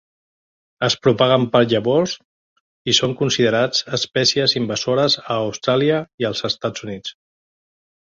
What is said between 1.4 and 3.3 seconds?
per llavors i són